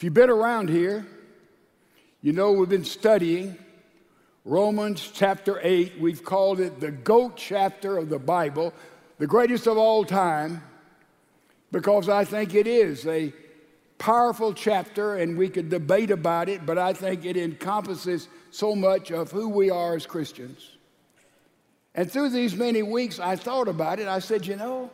[0.00, 1.06] If you've been around here,
[2.22, 3.58] you know we've been studying
[4.46, 6.00] Romans chapter 8.
[6.00, 8.72] We've called it the GOAT chapter of the Bible,
[9.18, 10.62] the greatest of all time,
[11.70, 13.30] because I think it is a
[13.98, 19.10] powerful chapter and we could debate about it, but I think it encompasses so much
[19.10, 20.78] of who we are as Christians.
[21.94, 24.08] And through these many weeks, I thought about it.
[24.08, 24.90] I said, you know,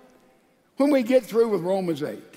[0.79, 2.36] when we get through with Romans 8,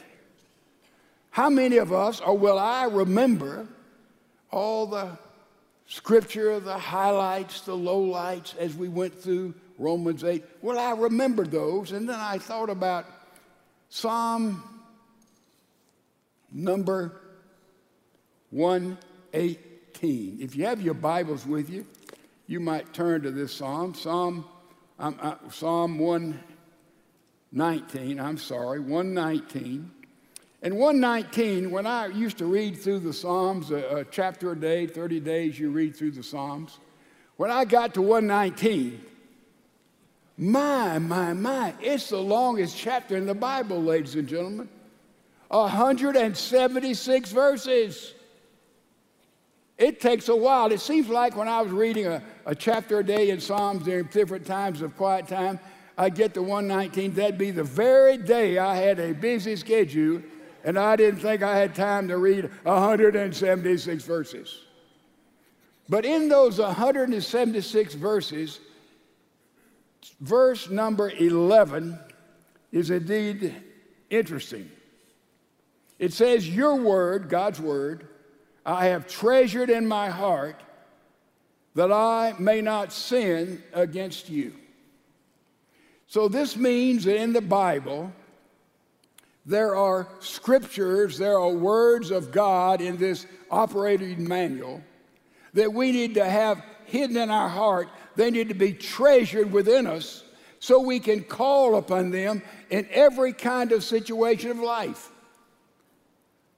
[1.31, 3.67] how many of us, or will I remember
[4.51, 5.17] all the
[5.85, 10.43] scripture, the highlights, the lowlights as we went through Romans 8?
[10.61, 11.91] Well, I remember those.
[11.91, 13.05] And then I thought about
[13.89, 14.63] Psalm
[16.51, 17.21] number
[18.51, 20.39] 118.
[20.41, 21.85] If you have your Bibles with you,
[22.47, 23.93] you might turn to this psalm.
[23.93, 24.45] Psalm,
[24.97, 29.91] um, uh, psalm 119, I'm sorry, 119.
[30.61, 34.87] And 119, when I used to read through the Psalms, a, a, chapter a day,
[34.87, 36.79] 30 days you read through the Psalms,
[37.37, 39.01] when I got to 119,
[40.37, 44.67] my, my, my, it's the longest chapter in the Bible, ladies and gentlemen.
[45.47, 48.13] 176 verses.
[49.77, 50.73] It takes a while.
[50.73, 54.05] It seems like when I was reading a, a chapter a day in Psalms during
[54.05, 55.57] different times of quiet time,
[55.97, 57.13] I'd get to 119.
[57.13, 60.21] That'd be the very day I had a busy schedule
[60.63, 64.65] and I didn't think I had time to read 176 verses.
[65.87, 68.59] But in those 176 verses,
[70.21, 71.97] verse number 11
[72.71, 73.55] is indeed
[74.09, 74.69] interesting.
[75.97, 78.07] It says, Your word, God's word,
[78.65, 80.61] I have treasured in my heart
[81.75, 84.53] that I may not sin against you.
[86.07, 88.11] So this means that in the Bible,
[89.49, 94.83] there are scriptures, there are words of God in this operating manual
[95.55, 97.89] that we need to have hidden in our heart.
[98.15, 100.23] They need to be treasured within us
[100.59, 105.09] so we can call upon them in every kind of situation of life.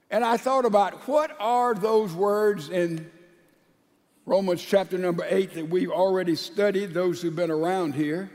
[0.09, 3.09] And I thought about what are those words in
[4.25, 8.29] Romans chapter number eight that we've already studied, those who've been around here.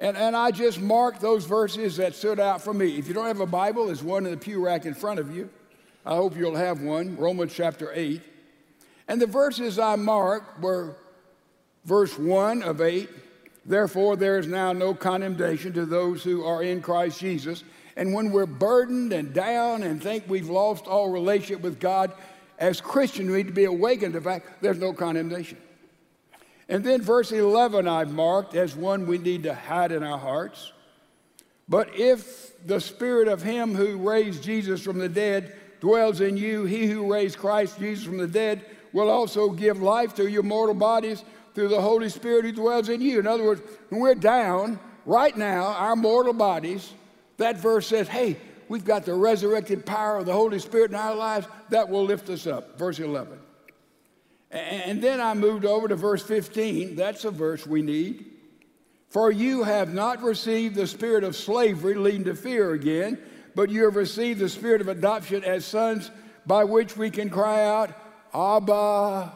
[0.00, 2.98] And, and I just marked those verses that stood out for me.
[2.98, 5.34] If you don't have a Bible, there's one in the pew rack in front of
[5.34, 5.48] you.
[6.04, 8.20] I hope you'll have one, Romans chapter 8.
[9.08, 10.96] And the verses I marked were
[11.84, 13.08] verse 1 of 8
[13.66, 17.64] Therefore, there is now no condemnation to those who are in Christ Jesus.
[17.96, 22.12] And when we're burdened and down and think we've lost all relationship with God,
[22.58, 25.56] as Christians, we need to be awakened to the fact there's no condemnation.
[26.68, 30.72] And then verse 11 I've marked as one we need to hide in our hearts.
[31.68, 36.64] But if the spirit of him who raised Jesus from the dead dwells in you,
[36.64, 40.74] he who raised Christ Jesus from the dead will also give life to your mortal
[40.74, 43.18] bodies through the Holy Spirit who dwells in you.
[43.18, 46.92] In other words, when we're down right now, our mortal bodies,
[47.36, 48.36] that verse says, hey,
[48.68, 52.28] we've got the resurrected power of the Holy Spirit in our lives that will lift
[52.30, 52.78] us up.
[52.78, 53.38] Verse 11.
[54.54, 56.94] And then I moved over to verse 15.
[56.94, 58.26] That's a verse we need.
[59.08, 63.18] For you have not received the spirit of slavery, leading to fear again,
[63.56, 66.10] but you have received the spirit of adoption as sons,
[66.46, 67.96] by which we can cry out,
[68.32, 69.32] Abba,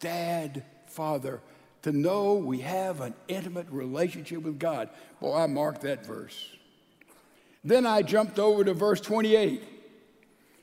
[0.00, 1.42] Dad, Father,
[1.82, 4.88] to know we have an intimate relationship with God.
[5.20, 6.48] Boy, I marked that verse.
[7.62, 9.62] Then I jumped over to verse 28.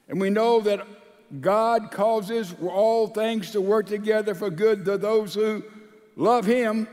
[0.10, 0.86] And we know that
[1.40, 5.64] God causes all things to work together for good to those who
[6.16, 6.88] love Him,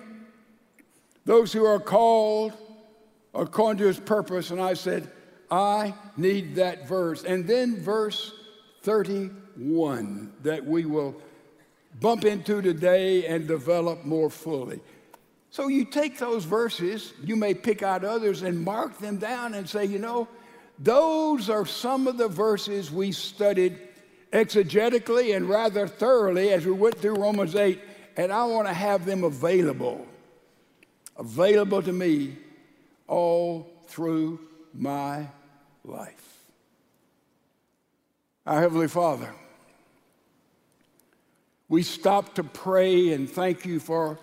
[1.25, 2.53] those who are called
[3.34, 4.51] according to His purpose.
[4.51, 5.11] And I said,
[5.51, 7.25] I need that verse.
[7.25, 8.33] And then verse
[8.83, 11.21] 31 that we will
[12.01, 14.81] bump into today and develop more fully.
[15.51, 19.69] So you take those verses, you may pick out others and mark them down and
[19.69, 20.28] say, you know,
[20.78, 23.78] those are some of the verses we studied
[24.32, 27.80] exegetically and rather thoroughly as we went through Romans 8,
[28.16, 30.06] and I want to have them available,
[31.16, 32.36] available to me
[33.09, 34.41] all through
[34.72, 35.27] my
[35.84, 36.38] life.
[38.47, 39.32] Our Heavenly Father,
[41.68, 44.18] we stop to pray and thank you for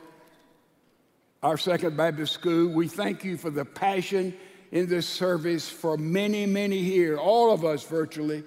[1.44, 2.68] our Second Baptist School.
[2.70, 4.34] We thank you for the passion
[4.72, 8.44] in this service for many, many here, all of us virtually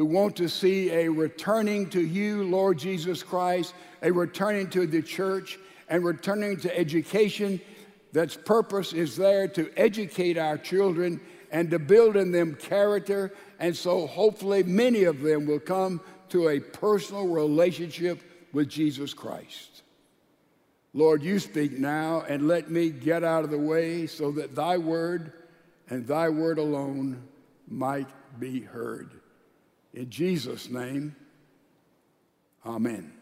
[0.00, 5.02] who want to see a returning to you, Lord Jesus Christ, a returning to the
[5.02, 5.58] church,
[5.90, 7.60] and returning to education
[8.10, 11.20] that's purpose is there to educate our children
[11.52, 13.34] and to build in them character.
[13.58, 16.00] And so hopefully many of them will come
[16.30, 18.22] to a personal relationship
[18.54, 19.82] with Jesus Christ.
[20.94, 24.78] Lord, you speak now and let me get out of the way so that thy
[24.78, 25.34] word
[25.90, 27.22] and thy word alone
[27.68, 28.08] might
[28.38, 29.19] be heard.
[29.92, 31.16] In Jesus' name,
[32.64, 33.12] amen.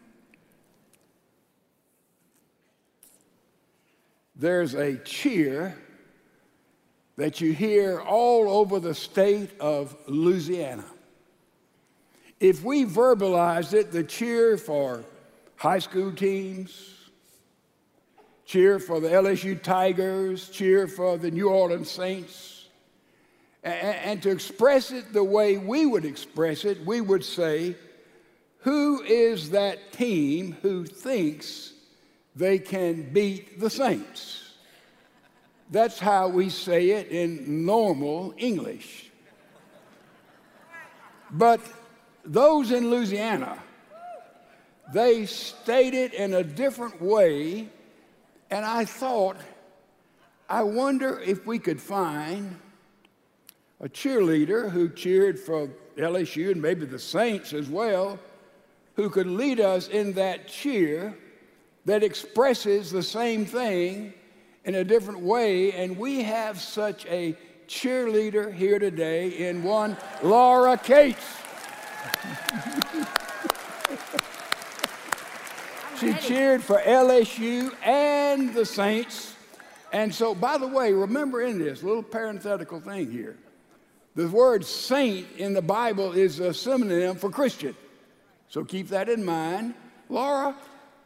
[4.35, 5.75] There's a cheer
[7.17, 10.85] that you hear all over the state of Louisiana.
[12.39, 15.03] If we verbalized it, the cheer for
[15.57, 16.95] high school teams,
[18.45, 22.58] cheer for the LSU Tigers, cheer for the New Orleans Saints,
[23.63, 27.75] and, to express it the way we would express it, we would say,
[28.59, 31.73] Who is that team who thinks
[32.35, 34.53] they can beat the Saints?
[35.71, 39.11] That's how we say it in normal English.
[41.31, 41.59] But
[42.25, 43.61] those in Louisiana,
[44.93, 47.69] they state it in a different way,
[48.49, 49.37] and I thought,
[50.49, 52.55] I wonder if we could find
[53.81, 58.19] a cheerleader who cheered for LSU and maybe the Saints as well,
[58.95, 61.17] who could lead us in that cheer
[61.85, 64.13] that expresses the same thing
[64.65, 65.71] in a different way.
[65.71, 67.37] And we have such a
[67.67, 71.37] cheerleader here today in one Laura Cates.
[75.99, 79.35] she cheered for LSU and the Saints.
[79.93, 83.37] And so, by the way, remember in this little parenthetical thing here
[84.19, 87.73] the word saint in the Bible is a synonym for Christian.
[88.49, 89.75] So keep that in mind.
[90.09, 90.57] Laura,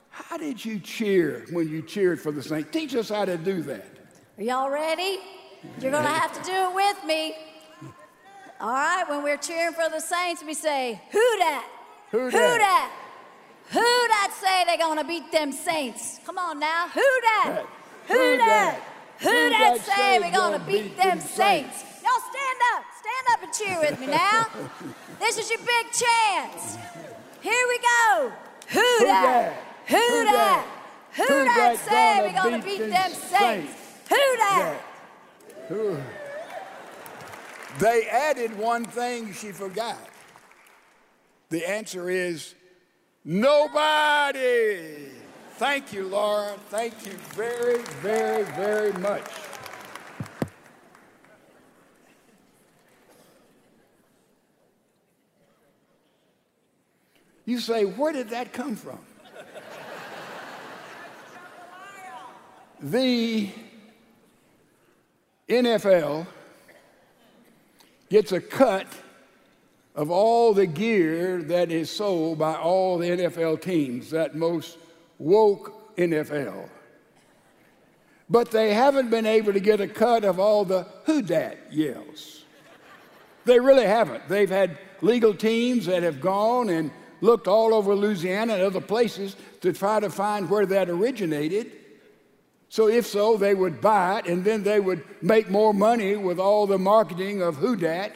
[0.10, 2.72] how did you cheer when you cheered for the Saints?
[2.72, 3.86] Teach us how to do that.
[4.40, 5.20] Are y'all ready?
[5.80, 7.36] You're going to have to do it with me.
[8.60, 11.66] All right, when we're cheering for the Saints, we say, Who dat?
[12.10, 12.92] Who Who dat?
[13.70, 16.20] Who dat say they're going to beat them Saints?
[16.26, 16.88] Come on now.
[16.88, 17.66] Who dat?
[18.08, 18.82] Who dat?
[19.20, 21.84] Who dat say we're going to beat them Saints?
[22.02, 22.93] Y'all stand up.
[23.24, 24.48] Stand up and cheer with me now.
[25.20, 26.78] This is your big chance.
[27.42, 28.32] Here we go.
[28.70, 29.54] Who dat?
[29.88, 30.66] Who dat?
[31.16, 33.74] Who dat say we're going to beat them Saints?
[34.10, 34.76] Who?
[35.70, 35.98] Who?
[37.80, 40.00] They added one thing she forgot.
[41.50, 42.56] The answer is
[43.24, 45.10] nobody.
[45.58, 46.56] Thank you, Laura.
[46.70, 49.24] Thank you very, very, very much.
[57.46, 59.00] You say, where did that come from?
[62.80, 63.50] the
[65.50, 66.28] NFL
[68.10, 68.88] gets a cut
[69.96, 74.78] of all the gear that is sold by all the NFL teams, that most
[75.20, 76.70] woke NFL.
[78.30, 82.44] But they haven't been able to get a cut of all the who dat yells.
[83.46, 84.28] They really haven't.
[84.28, 86.90] They've had legal teams that have gone and
[87.24, 91.72] looked all over Louisiana and other places to try to find where that originated.
[92.68, 96.38] So, if so, they would buy it and then they would make more money with
[96.38, 98.12] all the marketing of Who Dat.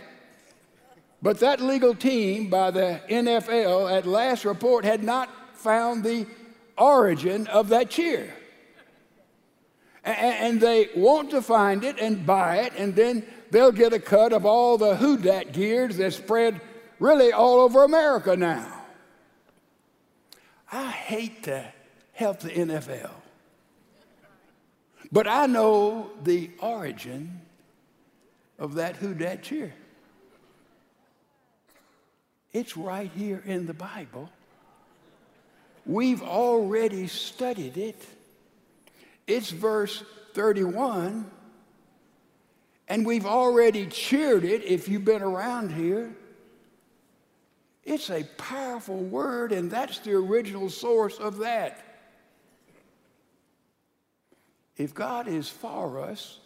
[1.22, 6.28] But that legal team by the NFL at last report had not found the
[6.78, 8.34] origin of that cheer.
[10.04, 14.34] And they want to find it and buy it, and then they'll get a cut
[14.34, 16.60] of all the Who Dat gears that spread
[17.00, 18.77] really all over America now.
[20.72, 21.66] I hate to
[22.14, 23.12] help the NFL,
[25.12, 27.42] but I know the origin
[28.60, 29.74] of that Who Dat cheer.
[32.52, 34.30] It's right here in the Bible.
[35.86, 38.06] We've already studied it.
[39.26, 41.30] It's verse 31,
[42.88, 46.16] and we've already cheered it if you've been around here.
[47.88, 51.86] It's a powerful word, and that's the original source of that.
[54.76, 56.40] If God is for us,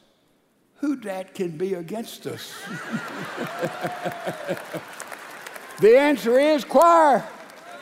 [0.75, 2.53] who that can be against us?
[5.79, 7.27] the answer is choir.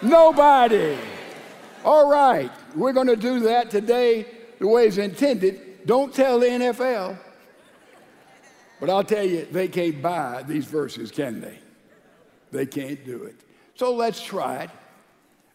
[0.02, 0.98] Nobody.
[1.84, 4.26] All right, we're going to do that today
[4.60, 5.86] the way it's intended.
[5.86, 7.18] Don't tell the NFL.
[8.80, 11.60] But I'll tell you, they can't buy these verses, can they?
[12.52, 13.36] They can't do it.
[13.80, 14.70] So let's try it.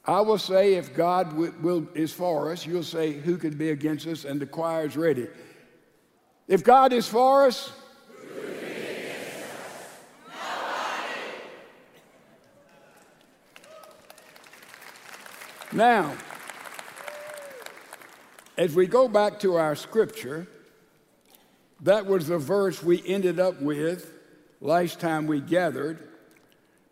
[0.06, 3.68] I will say, if God will, will, is for us, you'll say, who could be
[3.68, 4.24] against us?
[4.24, 5.28] And the choir is ready.
[6.48, 7.70] If God is for us,
[15.70, 16.16] Now,
[18.56, 20.46] as we go back to our scripture,
[21.82, 24.10] that was the verse we ended up with
[24.62, 26.13] last time we gathered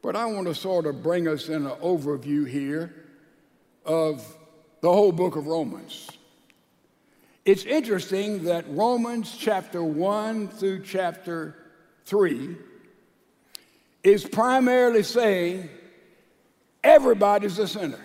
[0.02, 2.92] but I want to sort of bring us in an overview here
[3.86, 4.36] of
[4.80, 6.10] the whole book of Romans.
[7.44, 11.56] It's interesting that Romans chapter 1 through chapter
[12.04, 12.56] 3
[14.02, 15.68] is primarily saying
[16.82, 18.04] everybody's a sinner.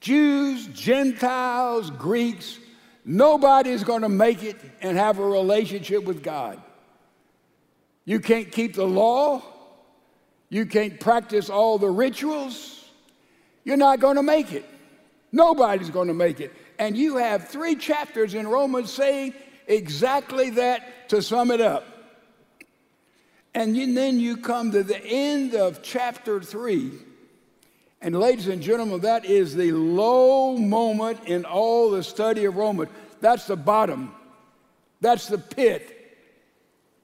[0.00, 2.58] Jews, Gentiles, Greeks,
[3.04, 6.60] nobody's going to make it and have a relationship with God.
[8.04, 9.42] You can't keep the law.
[10.52, 12.84] You can't practice all the rituals.
[13.64, 14.68] You're not going to make it.
[15.32, 16.52] Nobody's going to make it.
[16.78, 19.32] And you have three chapters in Romans saying
[19.66, 21.86] exactly that to sum it up.
[23.54, 26.92] And then you come to the end of chapter three.
[28.02, 32.90] And, ladies and gentlemen, that is the low moment in all the study of Romans.
[33.22, 34.14] That's the bottom,
[35.00, 36.01] that's the pit.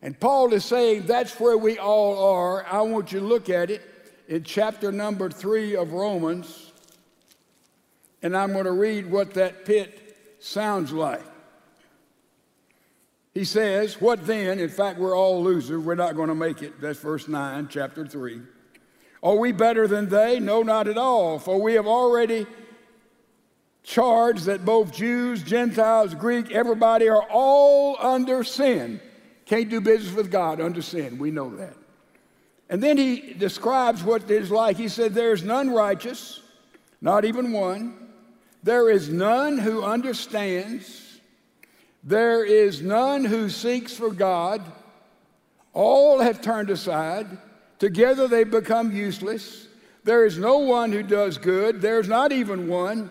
[0.01, 2.65] And Paul is saying that's where we all are.
[2.67, 3.83] I want you to look at it
[4.29, 6.73] in chapter number three of Romans.
[8.23, 11.25] And I'm going to read what that pit sounds like.
[13.35, 14.59] He says, What then?
[14.59, 15.83] In fact, we're all losers.
[15.85, 16.81] We're not going to make it.
[16.81, 18.41] That's verse 9, chapter 3.
[19.23, 20.39] Are we better than they?
[20.39, 21.39] No, not at all.
[21.39, 22.47] For we have already
[23.83, 29.01] charged that both Jews, Gentiles, Greek, everybody are all under sin.
[29.49, 31.19] Can't do business with God under sin.
[31.19, 31.75] We know that.
[32.69, 34.77] And then he describes what it is like.
[34.77, 36.41] He said, There is none righteous,
[37.01, 37.95] not even one.
[38.63, 41.19] There is none who understands.
[42.05, 44.61] There is none who seeks for God.
[45.73, 47.27] All have turned aside.
[47.79, 49.67] Together they become useless.
[50.05, 51.81] There is no one who does good.
[51.81, 53.09] There's not even one.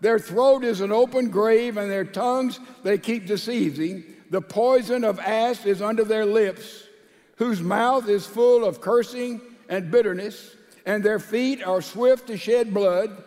[0.00, 4.04] Their throat is an open grave, and their tongues they keep deceiving.
[4.30, 6.84] The poison of asp is under their lips,
[7.36, 12.74] whose mouth is full of cursing and bitterness, and their feet are swift to shed
[12.74, 13.24] blood.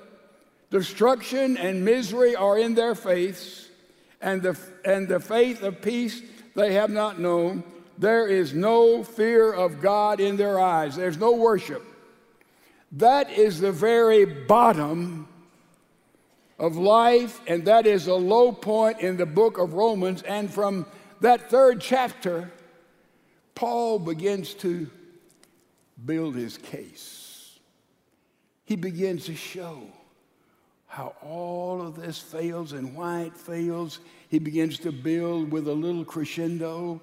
[0.69, 3.67] Destruction and misery are in their faiths,
[4.21, 6.21] and the, and the faith of peace
[6.55, 7.63] they have not known.
[7.97, 11.83] There is no fear of God in their eyes, there's no worship.
[12.93, 15.27] That is the very bottom
[16.61, 20.21] of life, and that is a low point in the book of Romans.
[20.21, 20.85] And from
[21.19, 22.51] that third chapter,
[23.55, 24.87] Paul begins to
[26.05, 27.59] build his case.
[28.63, 29.81] He begins to show
[30.85, 33.99] how all of this fails and why it fails.
[34.29, 37.01] He begins to build with a little crescendo,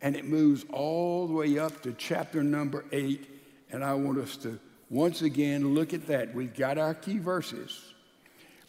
[0.00, 3.28] and it moves all the way up to chapter number eight.
[3.72, 6.32] And I want us to once again look at that.
[6.32, 7.94] We've got our key verses,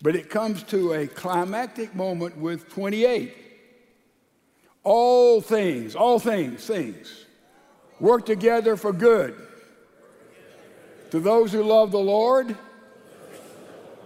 [0.01, 3.33] but it comes to a climactic moment with 28.
[4.83, 7.25] All things, all things, things
[7.99, 9.35] work together for good
[11.09, 12.55] to those who love the Lord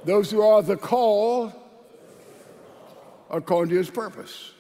[0.04, 1.54] those who are the call
[3.30, 4.52] according to his purpose.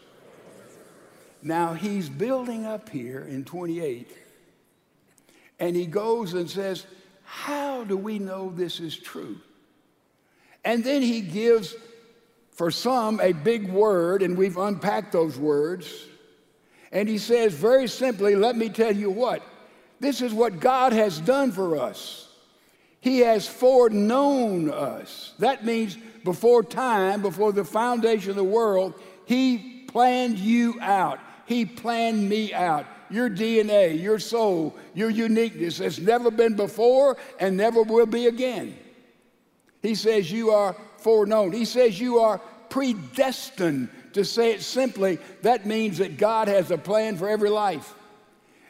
[1.41, 4.15] Now he's building up here in 28,
[5.59, 6.85] and he goes and says,
[7.23, 9.39] How do we know this is true?
[10.63, 11.75] And then he gives,
[12.51, 16.05] for some, a big word, and we've unpacked those words.
[16.91, 19.41] And he says, very simply, Let me tell you what,
[19.99, 22.27] this is what God has done for us.
[22.99, 25.33] He has foreknown us.
[25.39, 28.93] That means before time, before the foundation of the world,
[29.25, 31.19] He planned you out.
[31.47, 32.85] He planned me out.
[33.09, 38.77] Your DNA, your soul, your uniqueness has never been before and never will be again.
[39.81, 41.51] He says you are foreknown.
[41.51, 43.89] He says you are predestined.
[44.13, 47.93] To say it simply, that means that God has a plan for every life.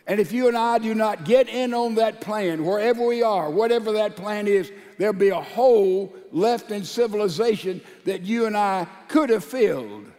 [0.06, 3.50] And if you and I do not get in on that plan, wherever we are,
[3.50, 8.88] whatever that plan is, there'll be a hole left in civilization that you and I
[9.08, 10.12] could have filled.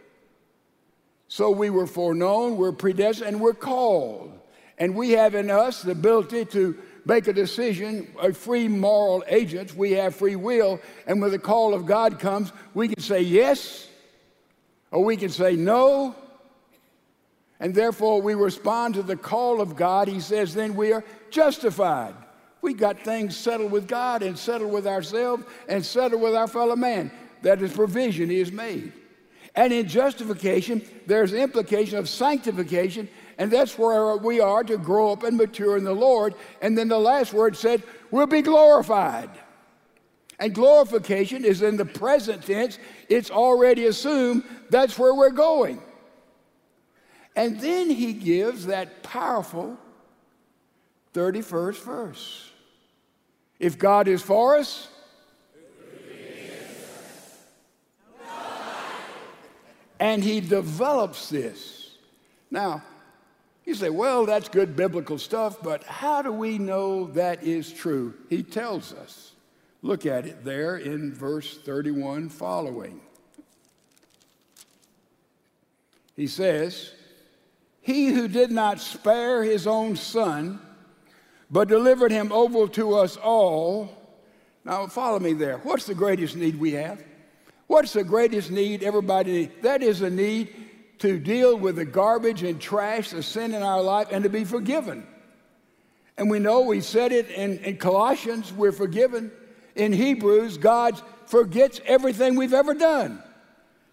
[1.27, 4.37] So we were foreknown, we're predestined, and we're called.
[4.77, 9.75] And we have in us the ability to make a decision, a free moral agent.
[9.75, 10.79] We have free will.
[11.07, 13.87] And when the call of God comes, we can say yes
[14.91, 16.15] or we can say no
[17.63, 22.13] and therefore we respond to the call of God, he says, then we are justified.
[22.61, 26.75] We got things settled with God and settled with ourselves and settled with our fellow
[26.75, 27.09] man.
[27.41, 28.91] That is provision he has made.
[29.55, 33.07] And in justification, there's implication of sanctification,
[33.37, 36.33] and that's where we are to grow up and mature in the Lord.
[36.61, 39.29] And then the last word said, we'll be glorified.
[40.39, 42.79] And glorification is in the present tense,
[43.09, 45.81] it's already assumed that's where we're going.
[47.35, 49.77] And then he gives that powerful
[51.13, 52.49] 31st verse.
[53.59, 54.87] If God is for us,
[60.03, 61.95] and he develops this.
[62.51, 62.83] Now,
[63.63, 68.13] you say, well, that's good biblical stuff, but how do we know that is true?
[68.29, 69.31] He tells us.
[69.81, 72.99] Look at it there in verse 31 following.
[76.17, 76.91] He says,
[77.79, 80.59] He who did not spare his own son,
[81.49, 83.89] but delivered him over to us all.
[84.65, 85.59] Now, follow me there.
[85.59, 87.01] What's the greatest need we have?
[87.73, 89.53] What's the greatest need everybody needs?
[89.63, 90.53] That is a need
[90.99, 94.43] to deal with the garbage and trash, the sin in our life, and to be
[94.43, 95.07] forgiven.
[96.15, 99.31] And we know we said it in, in Colossians, we're forgiven.
[99.73, 103.23] In Hebrews, God forgets everything we've ever done.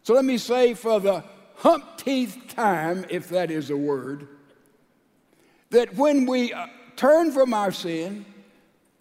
[0.02, 1.24] So let me say for the
[1.56, 4.28] humpteenth time, if that is a word,
[5.70, 8.26] that when we uh, turn from our sin,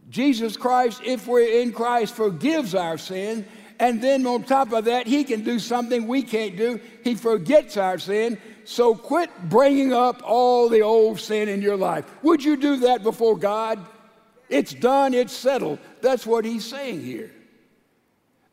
[0.09, 3.45] Jesus Christ, if we're in Christ, forgives our sin
[3.79, 6.81] and then on top of that, he can do something we can't do.
[7.03, 8.37] He forgets our sin.
[8.65, 12.05] So quit bringing up all the old sin in your life.
[12.21, 13.83] Would you do that before God?
[14.49, 15.79] It's done, it's settled.
[16.01, 17.31] That's what he's saying here.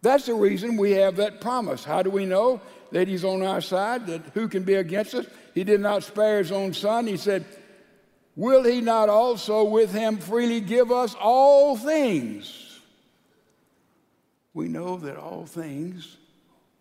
[0.00, 1.83] That's the reason we have that promise.
[1.83, 2.61] How do we know
[2.92, 4.06] that he's on our side?
[4.06, 5.26] That who can be against us?
[5.54, 7.06] He did not spare his own son.
[7.06, 7.45] He said,
[8.37, 12.65] Will he not also with him freely give us all things?
[14.56, 16.16] We know that all things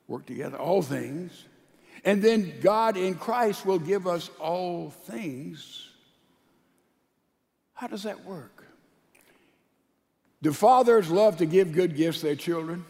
[0.08, 1.44] work together, all things.
[2.06, 5.90] And then God in Christ will give us all things.
[7.74, 8.64] How does that work?
[10.42, 12.86] Do fathers love to give good gifts to their children?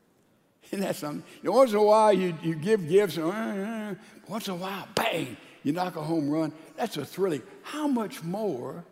[0.72, 1.22] Isn't that something?
[1.40, 3.94] You know, once in a while you, you give gifts, and uh, uh,
[4.26, 6.52] once in a while, bang, you knock a home run.
[6.76, 7.42] That's a thrilling.
[7.62, 8.84] How much more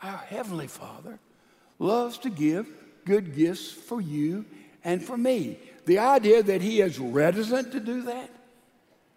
[0.00, 1.18] our Heavenly Father
[1.80, 2.68] loves to give
[3.04, 4.44] good gifts for you
[4.84, 5.58] and for me.
[5.86, 8.30] The idea that he is reticent to do that.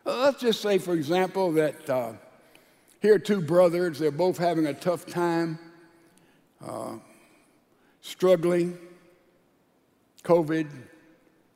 [0.05, 2.13] Uh, let's just say, for example, that uh,
[3.01, 5.59] here are two brothers, they're both having a tough time,
[6.65, 6.95] uh,
[8.01, 8.77] struggling,
[10.23, 10.67] COVID,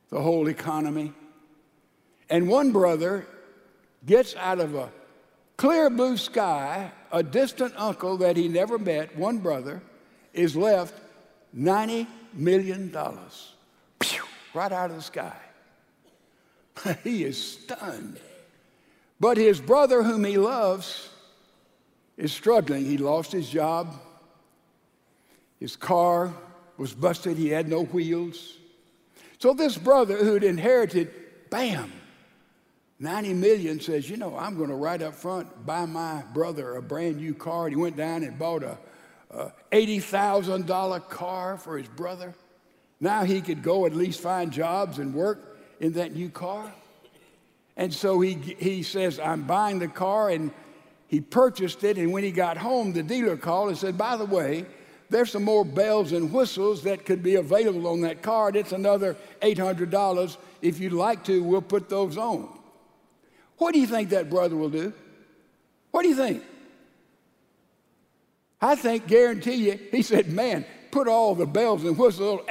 [0.09, 1.13] the whole economy.
[2.29, 3.25] And one brother
[4.05, 4.89] gets out of a
[5.55, 9.81] clear blue sky, a distant uncle that he never met, one brother,
[10.33, 10.93] is left
[11.57, 12.95] $90 million
[14.57, 15.37] right out of the sky.
[17.03, 18.19] he is stunned.
[19.19, 21.09] But his brother, whom he loves,
[22.17, 22.83] is struggling.
[22.83, 23.95] He lost his job.
[25.59, 26.33] His car
[26.77, 27.37] was busted.
[27.37, 28.57] He had no wheels.
[29.37, 31.11] So this brother who'd inherited,
[31.51, 31.91] bam,
[32.99, 36.81] 90 million says, you know, I'm going to right up front buy my brother a
[36.81, 37.67] brand new car.
[37.67, 38.77] And he went down and bought a,
[39.29, 42.33] a $80,000 car for his brother.
[42.99, 45.39] Now he could go at least find jobs and work
[45.79, 46.71] in that new car.
[47.75, 50.51] And so he, he says, I'm buying the car, and
[51.07, 51.97] he purchased it.
[51.97, 54.65] And when he got home, the dealer called and said, By the way,
[55.09, 58.55] there's some more bells and whistles that could be available on that card.
[58.55, 60.37] It's another $800.
[60.61, 62.49] If you'd like to, we'll put those on.
[63.57, 64.91] What do you think that brother will do?
[65.91, 66.43] What do you think?
[68.59, 72.41] I think, guarantee you, he said, Man, put all the bells and whistles,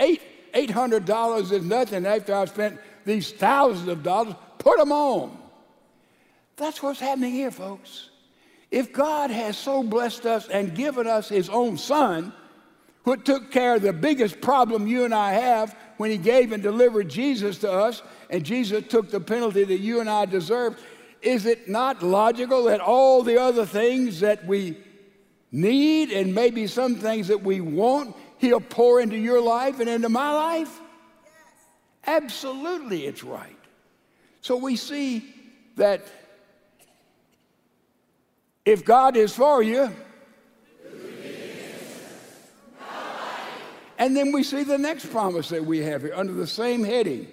[0.57, 4.35] $800 is nothing after I've spent these thousands of dollars.
[4.59, 5.37] Put them on.
[6.57, 8.11] That's what's happening here, folks.
[8.71, 12.33] If God has so blessed us and given us His own Son,
[13.05, 16.63] who took care of the biggest problem you and I have when He gave and
[16.63, 20.83] delivered Jesus to us, and Jesus took the penalty that you and I deserve,
[21.23, 24.77] is it not logical that all the other things that we
[25.53, 30.09] need and maybe some things that we want He'll pour into your life and into
[30.09, 30.81] my life?
[32.07, 33.57] Absolutely, it's right.
[34.41, 35.25] So we see
[35.77, 36.03] that
[38.65, 39.93] if God is for you,
[43.99, 47.29] and then we see the next promise that we have here under the same heading.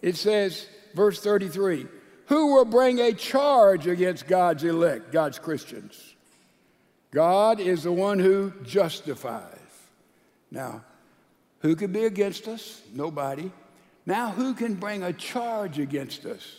[0.00, 1.86] It says, verse 33
[2.26, 6.14] Who will bring a charge against God's elect, God's Christians?
[7.12, 9.61] God is the one who justifies.
[10.52, 10.84] Now,
[11.60, 12.82] who could be against us?
[12.94, 13.50] Nobody.
[14.04, 16.58] Now, who can bring a charge against us?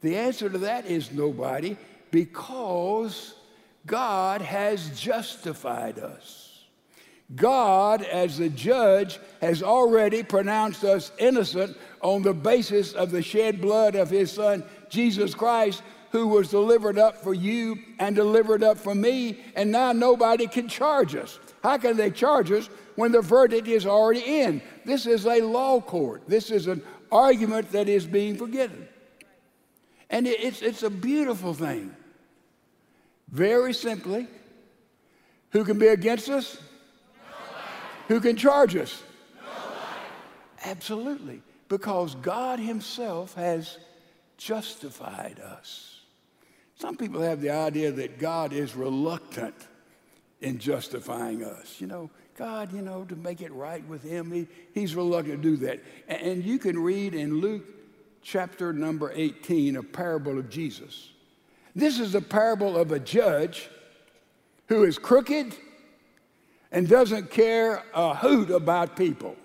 [0.00, 1.76] The answer to that is nobody
[2.10, 3.34] because
[3.86, 6.64] God has justified us.
[7.36, 13.60] God, as the judge, has already pronounced us innocent on the basis of the shed
[13.60, 18.78] blood of his son, Jesus Christ, who was delivered up for you and delivered up
[18.78, 21.38] for me, and now nobody can charge us.
[21.62, 24.62] How can they charge us when the verdict is already in?
[24.84, 26.22] This is a law court.
[26.26, 28.88] This is an argument that is being forgiven.
[30.08, 31.94] And it's, it's a beautiful thing.
[33.28, 34.26] Very simply,
[35.50, 36.56] who can be against us?
[36.56, 37.64] Nobody.
[38.08, 39.02] Who can charge us?
[39.36, 40.64] Nobody.
[40.64, 43.78] Absolutely, because God Himself has
[44.36, 46.00] justified us.
[46.74, 49.54] Some people have the idea that God is reluctant
[50.40, 51.80] in justifying us.
[51.80, 55.50] You know, God, you know, to make it right with Him, he, He's reluctant to
[55.50, 55.80] do that.
[56.08, 57.64] And, and you can read in Luke
[58.22, 61.10] chapter number 18 a parable of Jesus.
[61.74, 63.68] This is a parable of a judge
[64.66, 65.54] who is crooked
[66.72, 69.36] and doesn't care a hoot about people.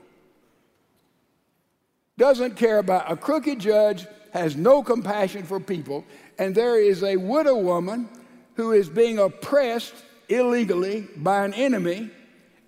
[2.17, 6.05] Doesn't care about a crooked judge, has no compassion for people,
[6.37, 8.07] and there is a widow woman
[8.55, 9.95] who is being oppressed
[10.29, 12.09] illegally by an enemy,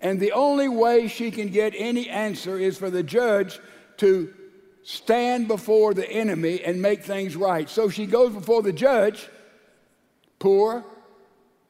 [0.00, 3.58] and the only way she can get any answer is for the judge
[3.98, 4.32] to
[4.82, 7.68] stand before the enemy and make things right.
[7.68, 9.28] So she goes before the judge,
[10.38, 10.84] poor,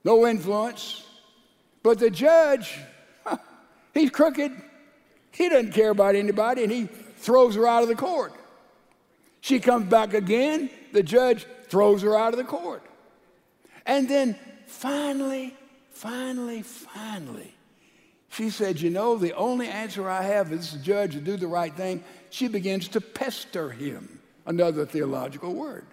[0.05, 1.05] no influence,
[1.83, 2.79] but the judge,
[3.95, 4.53] he's crooked.
[5.33, 8.33] He doesn't care about anybody, and he throws her out of the court.
[9.41, 12.83] She comes back again, the judge throws her out of the court.
[13.87, 15.57] And then finally,
[15.99, 17.55] finally, finally,
[18.29, 21.49] she said, You know, the only answer I have is the judge to do the
[21.49, 22.05] right thing.
[22.31, 25.87] She begins to pester him, another theological word.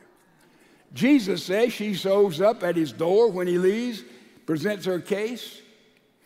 [0.94, 4.04] Jesus says she shows up at his door when he leaves,
[4.46, 5.62] presents her case.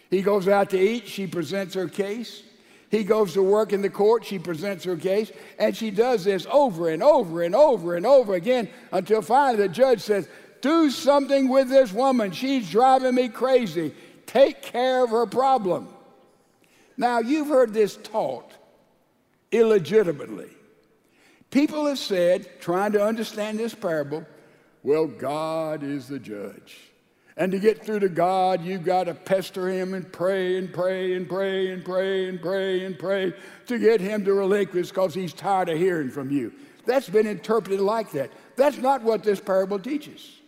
[0.10, 2.44] He goes out to eat, she presents her case.
[2.92, 6.48] He goes to work in the court, she presents her case, and she does this
[6.52, 10.28] over and over and over and over again until finally the judge says,
[10.62, 12.32] Do something with this woman.
[12.32, 13.94] She's driving me crazy.
[14.26, 15.88] Take care of her problem.
[16.98, 18.52] Now, you've heard this taught
[19.52, 20.50] illegitimately.
[21.50, 24.26] People have said, trying to understand this parable,
[24.84, 26.78] well, God is the judge.
[27.38, 31.16] And to get through to God, you've got to pester him and pray and pray
[31.16, 33.34] and pray and pray and pray and pray
[33.68, 36.52] to get him to relinquish because he's tired of hearing from you.
[36.86, 38.32] That's been interpreted like that.
[38.58, 40.39] That's not what this parable teaches.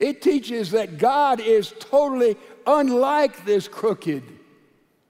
[0.00, 2.36] It teaches that God is totally
[2.66, 4.24] unlike this crooked,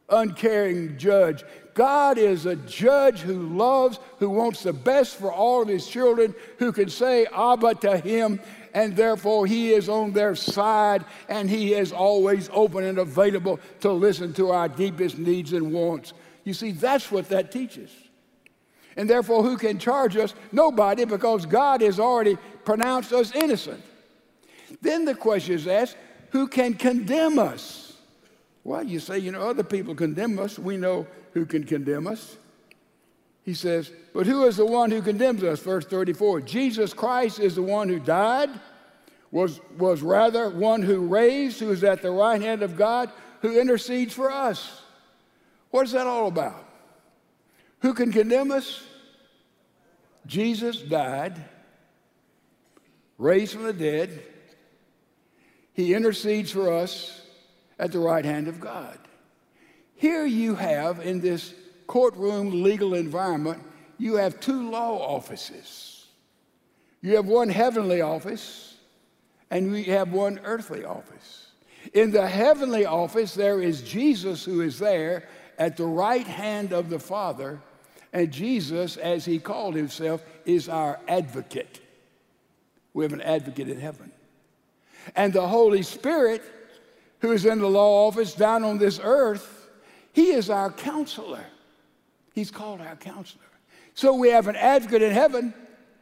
[0.09, 1.45] uncaring judge.
[1.75, 6.35] God is a judge who loves, who wants the best for all of his children,
[6.59, 8.41] who can say Abba to him
[8.75, 13.91] and therefore He is on their side and He is always open and available to
[13.93, 16.13] listen to our deepest needs and wants.
[16.45, 17.91] You see, that's what that teaches.
[18.97, 20.35] And therefore, who can charge us?
[20.53, 23.83] Nobody, because God has already pronounced us innocent.
[24.81, 25.97] Then the question is asked
[26.31, 27.95] who can condemn us?
[28.63, 30.59] Well, you say, you know, other people condemn us.
[30.59, 32.37] We know who can condemn us.
[33.43, 35.61] He says, But who is the one who condemns us?
[35.61, 38.51] Verse 34 Jesus Christ is the one who died,
[39.31, 43.59] was, was rather one who raised, who is at the right hand of God, who
[43.59, 44.83] intercedes for us.
[45.71, 46.65] What is that all about?
[47.81, 48.85] Who can condemn us?
[50.27, 51.43] Jesus died,
[53.19, 54.23] raised from the dead.
[55.81, 57.23] He intercedes for us
[57.79, 58.99] at the right hand of God.
[59.95, 61.55] Here you have in this
[61.87, 63.63] courtroom legal environment,
[63.97, 66.07] you have two law offices.
[67.01, 68.77] You have one heavenly office,
[69.51, 71.47] and we have one earthly office.
[71.95, 76.91] In the heavenly office, there is Jesus who is there at the right hand of
[76.91, 77.59] the Father,
[78.13, 81.81] and Jesus, as he called himself, is our advocate.
[82.93, 84.13] We have an advocate in heaven.
[85.17, 86.43] And the Holy Spirit,
[87.21, 89.69] who is in the law office down on this earth,
[90.13, 91.45] he is our counselor.
[92.35, 93.45] He's called our counselor.
[93.95, 95.55] So we have an advocate in heaven,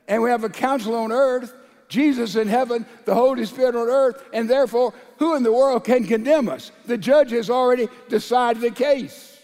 [0.06, 1.54] and we have a counselor on earth,
[1.88, 6.04] Jesus in heaven, the Holy Spirit on earth, and therefore, who in the world can
[6.04, 6.70] condemn us?
[6.86, 9.38] The judge has already decided the case.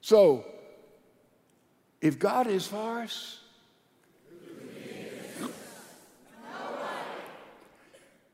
[0.00, 0.44] So,
[2.00, 3.38] if God is for us,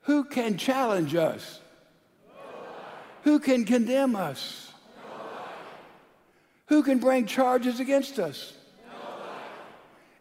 [0.09, 1.61] who can challenge us?
[3.25, 4.73] Who can condemn us?
[6.68, 8.55] Who can bring charges against us?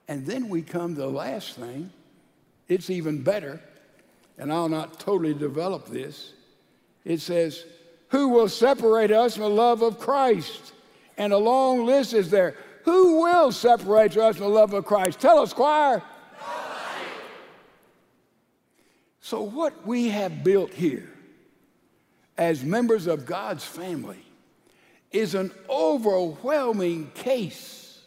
[0.09, 1.89] And then we come to the last thing.
[2.67, 3.61] It's even better,
[4.37, 6.33] and I'll not totally develop this.
[7.05, 7.63] It says,
[8.09, 10.73] Who will separate us from the love of Christ?
[11.17, 12.55] And a long list is there.
[12.83, 15.21] Who will separate us from the love of Christ?
[15.21, 16.03] Tell us, choir.
[19.29, 21.09] So, what we have built here
[22.37, 24.23] as members of God's family
[25.11, 27.99] is an overwhelming case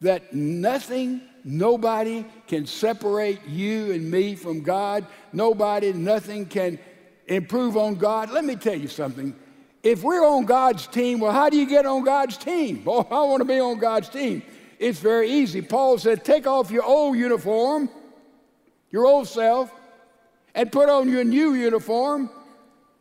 [0.00, 5.06] that nothing, nobody can separate you and me from God.
[5.32, 6.80] Nobody, nothing can
[7.28, 8.32] improve on God.
[8.32, 9.36] Let me tell you something.
[9.84, 12.82] If we're on God's team, well, how do you get on God's team?
[12.82, 14.42] Boy, oh, I want to be on God's team.
[14.80, 15.62] It's very easy.
[15.62, 17.88] Paul said, take off your old uniform,
[18.90, 19.70] your old self,
[20.56, 22.30] and put on your new uniform,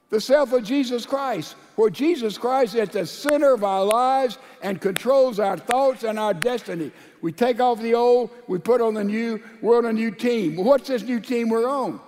[0.10, 4.38] the self of Jesus Christ, where Jesus Christ is at the center of our lives
[4.62, 6.92] and controls our thoughts and our destiny.
[7.22, 10.58] We take off the old, we put on the new, we're on a new team.
[10.58, 12.02] Well, what's this new team we're on?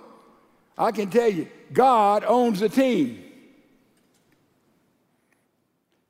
[0.76, 3.24] I can tell you, God owns the team.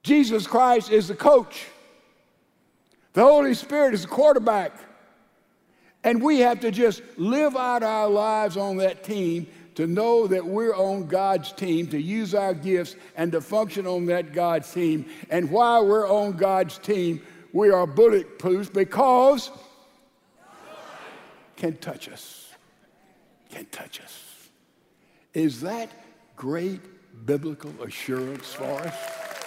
[0.02, 1.66] Jesus Christ is the coach.
[3.12, 4.72] The Holy Spirit is the quarterback.
[6.04, 10.44] And we have to just live out our lives on that team to know that
[10.44, 15.06] we're on God's team, to use our gifts and to function on that God's team.
[15.30, 19.50] And while we're on God's team, we are bulletproof because
[21.56, 22.52] can touch us.
[23.50, 24.48] Can touch us.
[25.34, 25.90] Is that
[26.36, 26.80] great
[27.26, 29.37] biblical assurance for us?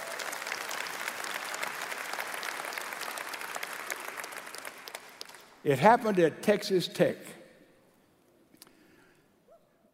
[5.64, 7.18] It happened at Texas Tech.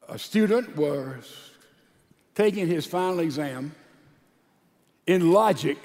[0.08, 1.52] A student was
[2.34, 3.76] taking his final exam
[5.06, 5.78] in logic.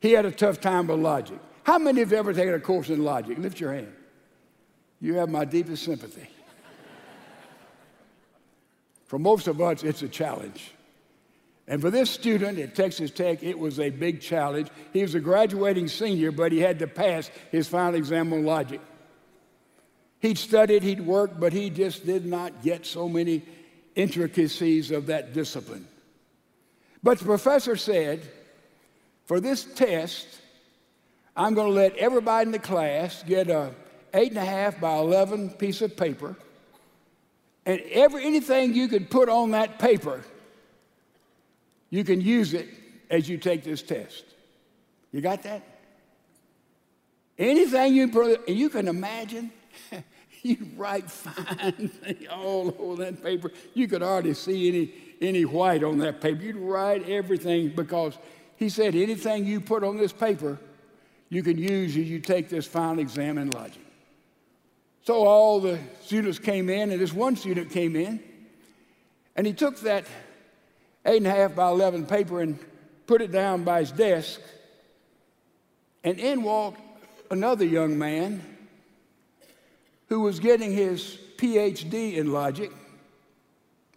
[0.00, 1.38] He had a tough time with logic.
[1.64, 3.38] How many have ever taken a course in logic?
[3.38, 3.92] Lift your hand.
[5.00, 6.28] You have my deepest sympathy.
[9.06, 10.72] For most of us, it's a challenge.
[11.70, 14.66] And for this student at Texas Tech, it was a big challenge.
[14.92, 18.80] He was a graduating senior, but he had to pass his final exam on logic.
[20.18, 23.42] He'd studied, he'd worked, but he just did not get so many
[23.94, 25.86] intricacies of that discipline.
[27.04, 28.28] But the professor said,
[29.26, 30.26] for this test,
[31.36, 33.72] I'm going to let everybody in the class get a
[34.12, 36.34] eight and a half by 11 piece of paper,
[37.64, 40.24] and every, anything you could put on that paper,
[41.90, 42.68] you can use it
[43.10, 44.24] as you take this test.
[45.12, 45.62] You got that?
[47.36, 49.50] Anything you put, you can imagine,
[50.42, 51.90] you write fine
[52.30, 53.50] all over that paper.
[53.74, 56.42] You could hardly see any, any white on that paper.
[56.42, 58.16] You'd write everything because
[58.56, 60.58] he said anything you put on this paper,
[61.30, 63.82] you can use as you take this final exam in logic.
[65.02, 68.20] So all the students came in, and this one student came in,
[69.34, 70.04] and he took that
[71.06, 72.58] eight and a half by 11 paper and
[73.06, 74.40] put it down by his desk.
[76.04, 76.80] And in walked
[77.30, 78.42] another young man
[80.08, 82.72] who was getting his PhD in logic,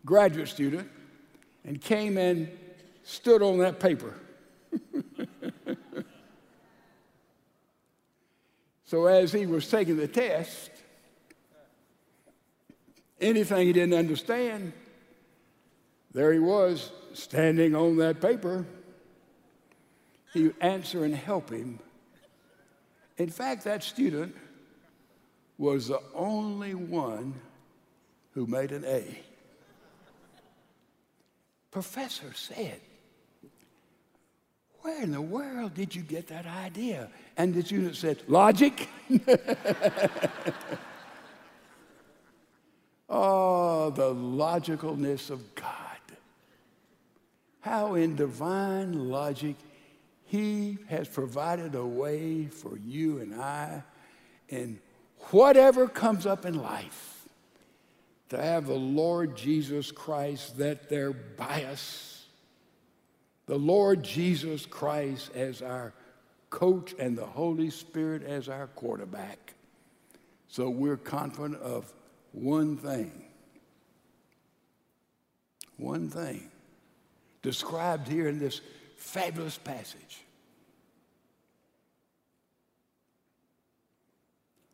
[0.05, 0.89] graduate student,
[1.65, 2.49] and came and
[3.03, 4.13] stood on that paper.
[8.85, 10.71] so as he was taking the test,
[13.19, 14.73] anything he didn't understand,
[16.13, 18.65] there he was, standing on that paper.
[20.33, 21.79] He would answer and help him.
[23.17, 24.35] In fact, that student
[25.57, 27.35] was the only one
[28.31, 29.19] who made an A.
[31.69, 32.79] Professor said,
[34.81, 37.09] Where in the world did you get that idea?
[37.37, 38.87] And the student said, Logic.
[43.09, 45.82] oh, the logicalness of God
[47.63, 49.55] how in divine logic
[50.25, 53.83] he has provided a way for you and I
[54.49, 54.81] in
[55.31, 57.25] whatever comes up in life
[58.27, 62.25] to have the Lord Jesus Christ that there by us,
[63.45, 65.93] the Lord Jesus Christ as our
[66.49, 69.53] coach and the Holy Spirit as our quarterback.
[70.49, 71.93] So we're confident of
[72.33, 73.23] one thing.
[75.77, 76.49] One thing
[77.43, 78.61] described here in this
[78.97, 80.23] fabulous passage.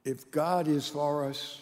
[0.06, 1.62] If God is for us,